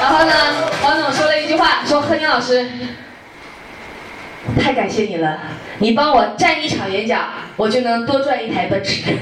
[0.00, 0.34] 然后呢，
[0.82, 2.68] 王总说了一句话，说贺宁老师，
[4.60, 5.38] 太感谢你了，
[5.78, 9.02] 你帮我站一场演讲，我就能多赚一台奔驰。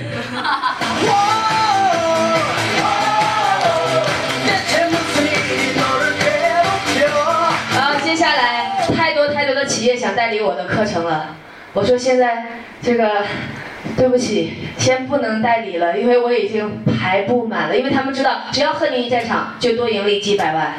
[7.74, 11.36] 然后接下来太多太多的企业想代理我的课程了，
[11.72, 12.44] 我说现在
[12.82, 13.24] 这个。
[13.96, 17.76] 对不起，先不能代理了，因为我已经排不满了。
[17.76, 20.74] 因为他们知道，只要贺宁一在场，就多盈利几百万，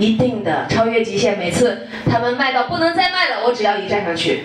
[0.00, 1.38] 一定的超越极限。
[1.38, 4.44] 每次他们卖到不能再卖了，我只要一站上去，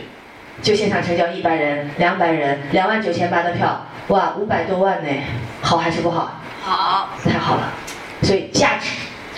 [0.61, 5.09] 就现场成交一百人、两百人、两万九千八的票，哇，五百多万呢，
[5.61, 6.39] 好还是不好？
[6.61, 7.71] 好，太好了，
[8.21, 8.89] 所以价值，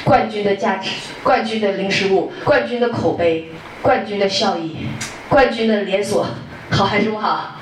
[0.03, 0.89] 冠军的价值，
[1.24, 3.49] 冠军的零失误，冠军的口碑，
[3.82, 4.88] 冠军的效益，
[5.30, 6.26] 冠军的连锁，
[6.72, 7.57] 好还是不好？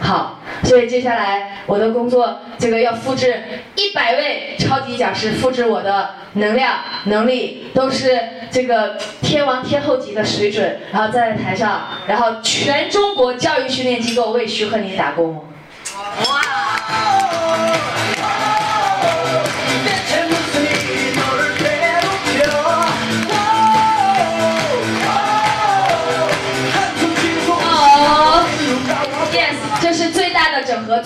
[0.00, 3.42] 好，所以接下来我的工作，这个要复制
[3.76, 8.18] 一百位超级讲师，复制我的能量、能力，都是
[8.50, 15.46] 这个天王天后级的水准，然后站在台上，然后全中国教育训练机构为徐鹤宁打工。
[15.94, 16.40] 哇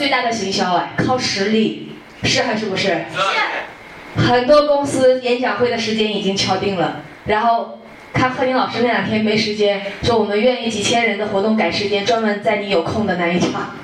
[0.05, 1.95] 最大的行销哎，靠实力，
[2.25, 2.89] 是还是不是？
[2.89, 7.79] 是很多公司演讲会的时间已经敲定了，然后
[8.13, 13.75] 看贺宁老师那两天没时间，说我们愿意几千人的活动改时间，专门在你有空的那一场，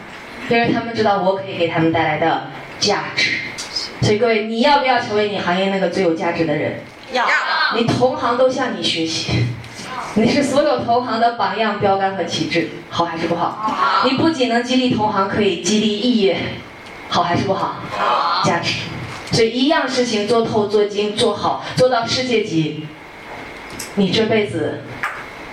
[0.51, 2.49] 因为他们知道我可以给他们带来的
[2.79, 3.39] 价值。
[4.03, 6.81] 所以各位，你要不要成为你行业那个最有价值的人？
[7.15, 7.25] 要
[7.79, 9.47] 你同行都向你学习，
[10.15, 14.03] 你是所有同行的榜样、标杆和旗帜，好还是不好？
[14.05, 16.37] 你不仅能激励同行，可以激励异业，
[17.09, 17.77] 好还是不好？
[17.97, 18.81] 好价值。
[19.33, 22.87] 所以一样事情做透、做精、做好，做到世界级，
[23.95, 24.83] 你这辈子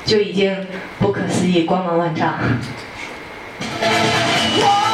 [0.03, 0.65] 就已经
[0.99, 2.33] 不可思议、光芒万丈。
[4.59, 4.93] 哦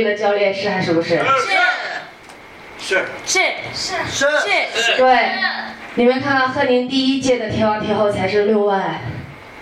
[0.00, 0.70] 眼光了，选对了教练是？
[0.70, 0.92] 还是。
[0.92, 1.20] 不是？
[2.78, 3.04] 是。
[3.26, 3.40] 是。
[3.74, 3.74] 是。
[3.74, 3.96] 是。
[4.74, 4.96] 是。
[4.96, 5.32] 对，
[5.94, 9.00] 你们看看贺宁第一届的天王天后才是六万，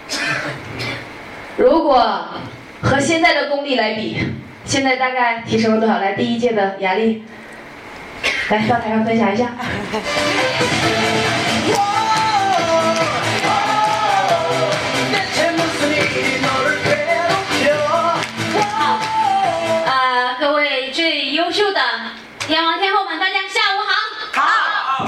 [1.57, 2.29] 如果
[2.83, 4.19] 和现在的功力来比，
[4.65, 5.99] 现在大概提升了多少？
[5.99, 7.25] 来，第一届的雅丽，
[8.51, 9.53] 来到台上分享一下。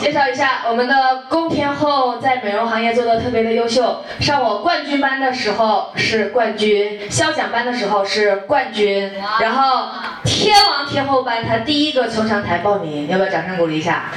[0.09, 4.03] 介绍一下我们的龚天后，在美容行业做的特别的优秀。
[4.21, 9.91] 上我冠军班的时候是冠军，校奖班的时候是冠军，然后
[10.25, 14.05] 天王天后班她第一个冲上台报名，要不要掌声鼓励一下？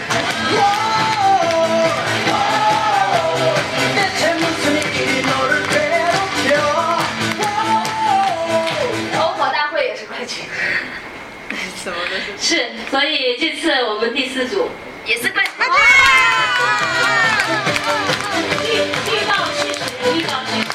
[9.13, 10.45] 篝火大会也是冠军。
[12.39, 14.69] 是，所以这次我们第四组
[15.05, 15.51] 也是冠军。
[18.63, 18.67] 预
[19.11, 19.79] 预告事实，
[20.13, 20.67] 预告事实。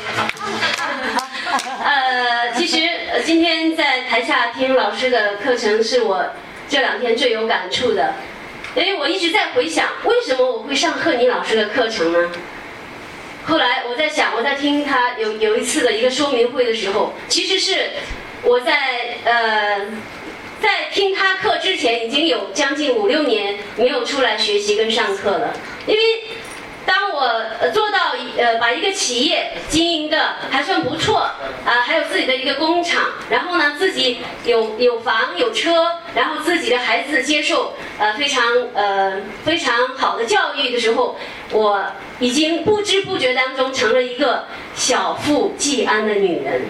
[1.84, 6.24] 呃，其实呃今天在台下听老师的课程，是我
[6.68, 8.14] 这两天最有感触的，
[8.74, 12.30] 因为我一直在回想，为什么我会上贺宁老师的课程呢？
[13.44, 17.90] 后来我在想，我在听他有有一次的一个说明会的时候，其实是
[18.42, 19.82] 我在呃
[20.60, 25.54] 在听他课之前，已经有将近五六年没有出来学习跟上课了。
[25.86, 26.00] 因为
[26.84, 27.44] 当我
[27.74, 31.18] 做到呃把一个企业经营的还算不错
[31.64, 41.18] 啊、还有自己的一个工厂，然后呢自己有有房有车，然后自己的孩子接受呃非常呃非常好的教育的时候，
[41.50, 41.84] 我
[42.20, 46.62] 已经不知不觉当中成了一个小富即安的女人。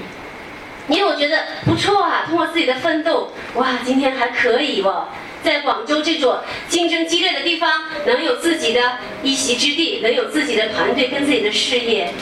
[0.89, 5.09] 因为我觉得不错啊，通过自己的奋斗，哇，今天还可以哦，
[5.43, 8.80] 在广州这座竞争激烈的地方，能有自己的
[9.22, 12.12] 一席之地，能有自己的团队跟自己的事业。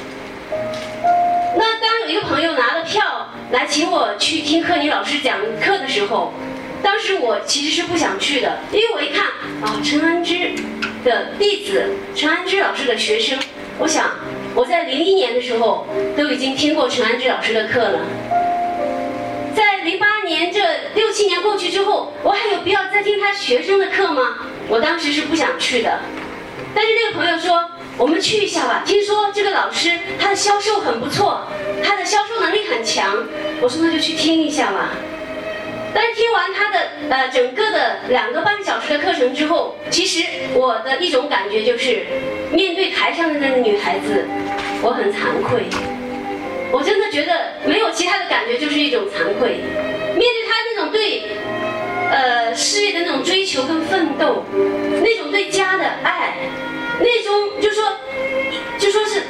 [1.56, 6.32] 那当有一个朋友拿了票来请我去听贺妮老师讲课的时候，
[6.82, 9.26] 当时我其实是不想去的，因为我一看
[9.62, 10.52] 啊，陈安之
[11.04, 13.38] 的弟子，陈安之老师的学生，
[13.78, 14.10] 我想
[14.54, 15.86] 我在零一年的时候
[16.16, 18.00] 都已经听过陈安之老师的课了。
[19.54, 20.60] 在零八年这
[20.94, 24.38] 六七年过去之后，我还有必要再听他学生的课吗？
[24.68, 26.00] 我当时是不想去的，
[26.74, 27.64] 但是那个朋友说，
[27.96, 28.82] 我们去一下吧。
[28.84, 31.46] 听说这个老师他的销售很不错，
[31.82, 33.16] 他的销售能力很强。
[33.60, 34.90] 我说那就去听一下吧。
[35.94, 36.78] 但是听完他的
[37.10, 42.04] 呃整个的两个半小时的课程之后，其实我的一种感觉就是，
[42.50, 44.26] 面对台上的那个女孩子，
[44.82, 45.68] 我很惭愧。
[46.74, 49.60] 我真的觉得没有其他的感觉，就是一种惭愧。
[50.16, 51.22] 面对他那种对，
[52.10, 54.42] 呃事业的那种追求跟奋斗，
[55.00, 56.34] 那种对家的爱，
[56.98, 57.84] 那种就说，
[58.76, 59.22] 就说是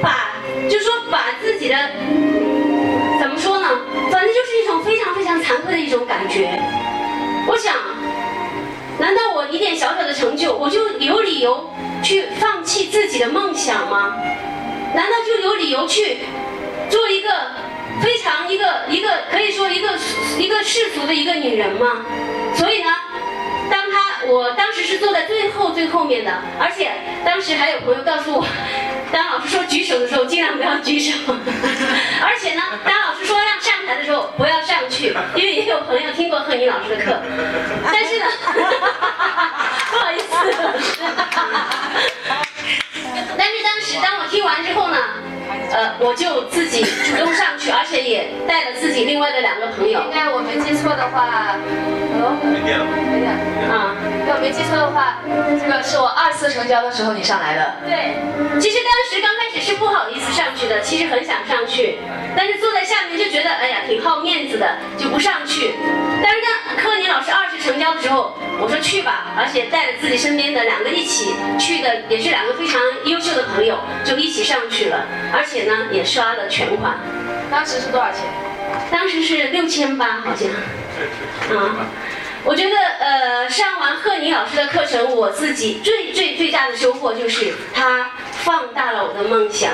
[0.00, 0.30] 把，
[0.70, 1.76] 就说把自己的，
[3.20, 3.68] 怎么说呢？
[4.10, 6.58] 反正就是一种非常非常惭愧的一种感觉。
[7.46, 7.74] 我想，
[8.98, 11.70] 难道我一点小小的成就，我就有理由
[12.02, 14.16] 去放弃自己的梦想吗？
[14.94, 16.18] 难道就有理由去
[17.32, 17.50] 个
[18.02, 19.88] 非常一个一个可以说一个
[20.38, 22.04] 一个世俗的一个女人吗？
[22.54, 22.90] 所以呢，
[23.70, 26.92] 当她我当时是坐在最后最后面的，而且
[27.24, 28.46] 当时还有朋友告诉我，
[29.10, 31.12] 当老师说举手的时候尽量不要举手，
[32.22, 37.18] 而且呢，当老师说让上台的时候不要上去，因为也有朋友听过贺妮老师的课，
[37.84, 38.26] 但是呢，
[39.90, 40.26] 不好意思，
[43.38, 44.98] 但是当时当我听完之后呢，
[45.72, 51.56] 呃，我就自己主动上去，而且也带了自己另外的两个朋友应该我没记错的话，
[52.20, 52.84] 哦，没电了。
[53.12, 53.32] 没点。
[53.70, 53.96] 啊。
[54.24, 55.18] 如果没记错的话，
[55.60, 58.14] 这个是我二次成交的时候你上来的，对，
[58.60, 61.98] 其实当时刚开始是不好意思上去的，其实很想上去，
[62.36, 65.74] 但是坐在下面就觉得哎呀挺好面子的，就不上去。
[66.22, 76.98] 但是当柯尼老师二次成交的时候，我说去吧，而且带着自己身边的两个一起去的，也是两个非常优秀的朋友，就一起上去了，而且呢也刷了全款，
[77.50, 78.22] 当时是多少钱？
[78.90, 80.48] 当时是六千八好像。
[81.56, 81.86] 啊，
[82.44, 88.12] 我觉得呃，上完贺宁老师的课程，我自己最最最大的收获就是他
[88.44, 89.72] 放大了我的梦想，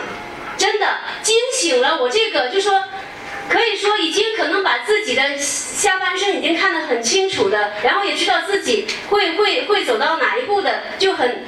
[0.56, 0.86] 真的
[1.22, 2.82] 惊醒了我这个就说。
[3.50, 11.46] 可以说已经可能把自己的下半生已经看得很清楚的，然后也知道自己会会会走到哪一步的，就很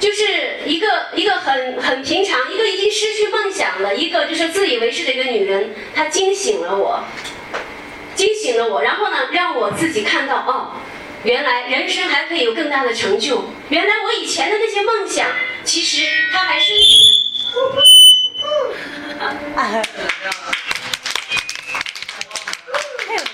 [0.00, 7.02] 就是一个一个很很平常，一个已经失去梦想了，一个就是自以为是的一个女人，她惊醒了我。
[8.14, 10.72] 惊醒了我，然后呢，让我自己看到哦，
[11.22, 13.44] 原来人生还可以有更大的成就。
[13.68, 15.24] 原来我以前的那些梦想，
[15.64, 16.72] 其实它还是，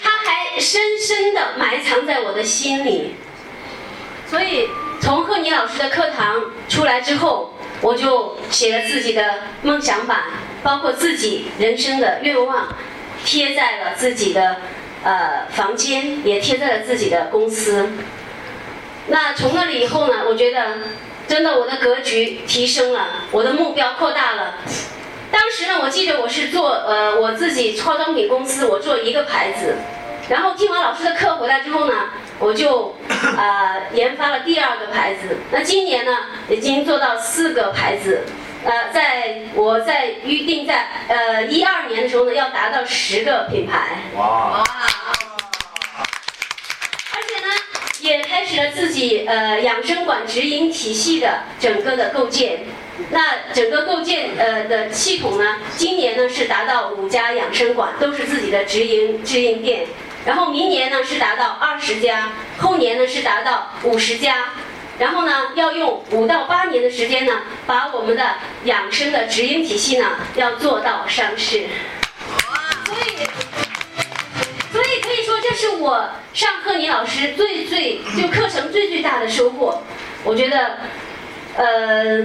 [0.03, 3.15] 它还深深的埋藏在我的心里。
[4.29, 4.69] 所以
[5.05, 7.53] 从贺妮老师的课堂出来之后，
[7.83, 10.23] 我就写了自己的梦想版，
[10.63, 12.69] 包括自己人生的愿望。
[13.23, 14.57] 贴在了自己的
[15.03, 17.87] 呃房间，也贴在了自己的公司。
[19.09, 20.79] 那从那里以后呢，我觉得
[21.29, 24.55] 真的我的格局提升了，我的目标扩大了。
[25.31, 29.75] 当时呢，我记得我是做呃我自己化妆品公司，我做一个牌子。
[30.31, 31.93] 然后听完老师的课回来之后呢，
[32.39, 32.97] 我就
[33.37, 35.37] 呃研发了第二个牌子。
[35.51, 36.17] 那今年呢，
[36.49, 38.25] 已经做到四个牌子。
[38.65, 43.99] 呃，在我在预定在呃一二年的时候呢，要达到十个品牌。
[44.17, 44.65] 哇！
[47.13, 47.53] 而且呢，
[48.01, 52.61] 也开始了自己呃养生馆直营体系的整个的构建。
[53.11, 59.87] 那整个构建呃的系统呢，今年呢是达到五家养生馆，都是自己的直营直营店。
[60.25, 64.47] 然后明年呢是达到二十家，后年呢是达到五十家。
[64.97, 70.07] 然后呢，要用五到八年的时间呢，把我们的养生的直营体系呢，
[70.37, 71.65] 要做到上市。
[72.87, 73.17] 所以，
[74.73, 79.83] 所以可以说，这是我上贺妮老师最最就课程最最大的收获。
[80.23, 80.79] 我觉得，
[81.57, 82.19] 呃，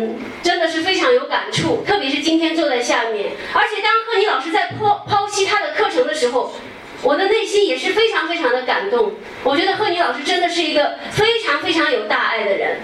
[0.43, 6.53] 真的是非常有感触，特别是今天坐在下面，而且当贺妮老师在剖剖析她的课程的时候，
[7.01, 9.13] 我的内心也是非常非常的感动。
[9.43, 12.79] 我觉得贺妮老师真的是一个非常非常有大爱的人。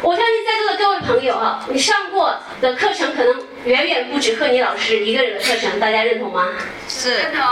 [0.00, 3.34] 我相信在座的各位朋友啊，你上过的课程可能
[3.64, 6.50] 远远不止贺妮老师一个人的课程，大家认同吗？
[6.88, 7.42] 是认同，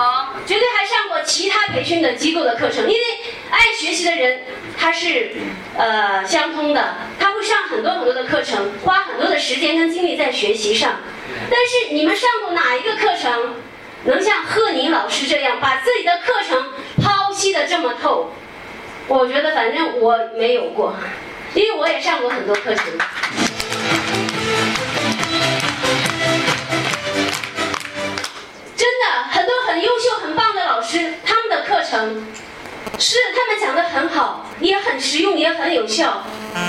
[0.47, 3.05] 绝对还上过其他培训的机构的课程，因为
[3.51, 4.43] 爱学习的人
[4.79, 5.33] 他是
[5.77, 11.01] 呃相通的，他会上很多很多的课程，花很多的时间跟精力在学习上。
[11.51, 13.57] 但是你们上过哪一个课程，
[14.07, 18.31] 能像贺宁老师这样把自己的课程剖析的这么透？
[19.09, 20.95] 我觉得反正我没有过，
[21.55, 22.85] 因为我也上过很多课程。
[28.77, 32.27] 真的很多很优秀、很棒的老师，他们的课程
[32.99, 36.23] 是他们讲的很好，也很实用，也很有效，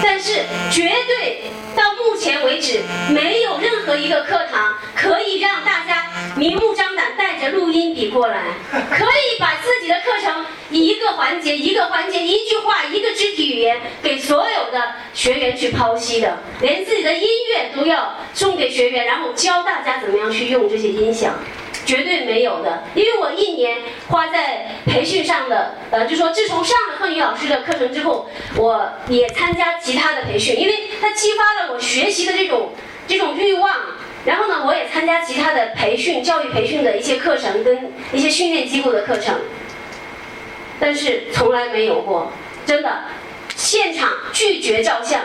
[0.04, 0.34] 但是
[0.72, 1.44] 绝对
[1.76, 8.44] 到目前为止，没有任何一个课堂可以让大家明目张胆带着录音笔过来，
[8.92, 21.34] 可以把自己的课程一个环节一个环节、一句话一个肢体语言给所有的学员去剖析的，连自己的音乐都要送给学员，然后教大家怎么样去用这些音响。
[21.88, 23.78] 绝对没有的，因为我一年
[24.10, 32.74] 花在培训上的，呃，就说自从上了贺宇老师的课程之后，我也参加其他的培训，因为它激发了我学习的这种
[33.08, 33.74] 这种欲望。
[34.26, 39.40] 然后呢，我也参加其他的培训、教育培训的一些课程跟一些训练机构的课程，
[40.82, 42.34] 但是从来没有过，
[42.66, 43.04] 真的，
[43.56, 45.22] 现场拒绝照相，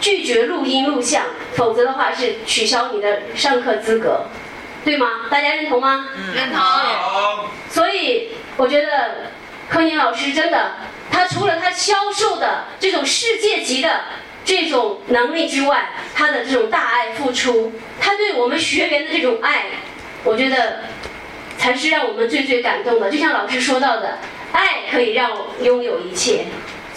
[0.00, 4.24] 拒绝录音录像，否则的话是取消你的上课资格。
[4.84, 5.26] 对吗？
[5.30, 6.08] 大家认同吗？
[6.34, 6.60] 认同。
[7.68, 9.32] 所以我觉得
[9.68, 10.72] 柯宁老师真的，
[11.10, 14.00] 他除了他销售的这种世界级的
[14.44, 19.66] 这种能力之外，他的这种大爱付出，他对我们学员的这种爱，
[20.24, 20.80] 我觉得
[21.58, 23.10] 才是让我们最最感动的。
[23.10, 24.18] 就像老师说到的，
[24.52, 26.46] 爱可以让我拥有一切。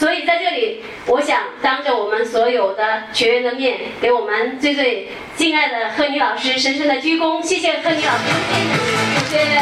[0.04, 8.24] 所以在这里，我想当着我们所有的学员的面，给我们最最敬爱的贺妮老师深深的鞠躬，谢谢贺妮老师，
[9.30, 9.62] 谢谢。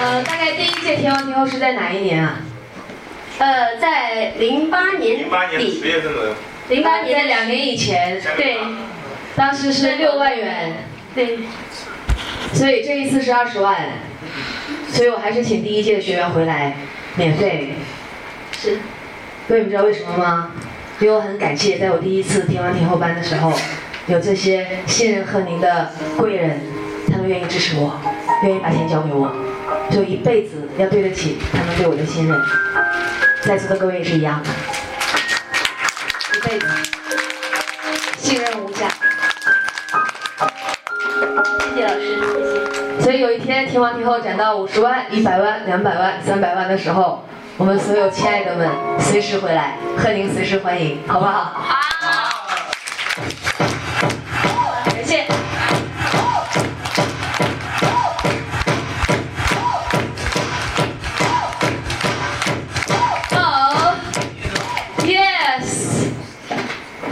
[0.00, 2.40] 呃，大概第一届天王天后是在哪一年啊？
[3.38, 6.34] 呃，在零八年零八年底，十月份左右，
[6.68, 7.16] 零八年。
[7.16, 8.58] 在两年以前，对。
[9.36, 10.84] 当时是六万元，
[11.14, 11.38] 对，
[12.54, 13.76] 所以这一次是二十万，
[14.92, 16.76] 所以我还是请第一届的学员回来，
[17.16, 17.74] 免费。
[18.52, 18.78] 是。
[19.48, 20.50] 各位你们知道为什么吗？
[21.00, 23.52] 因为我很感谢，在我第一次听完听后班的时候，
[24.08, 26.60] 有这些信任和您的贵人，
[27.10, 27.98] 他们愿意支持我，
[28.42, 29.32] 愿意把钱交给我，
[29.90, 32.38] 就一辈子要对得起他们对我的信任。
[33.42, 34.50] 在座的各位也是一样的，
[36.36, 36.66] 一辈子
[38.18, 38.88] 信任无价。
[41.74, 42.27] 谢谢老师，
[43.18, 47.24] 以有一天天王天后攒到五十万、一百万、两百万、三百万的时候，
[47.56, 51.76] 我们所有亲爱的们随时回来，贺您随时欢迎，好不好好？
[54.84, 55.37] 感谢。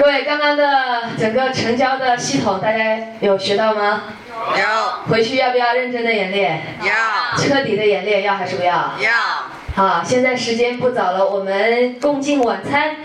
[0.07, 4.03] 位，刚刚的整个成交的系统，大家有学到吗？
[4.57, 6.63] 有回去要不要认真的演练？
[6.83, 8.93] 要彻底的演练，要还是不要？
[9.01, 9.13] 要
[9.75, 12.97] 好，现在时间不早了，我们共进晚餐。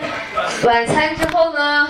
[0.63, 1.87] 晚餐之后呢，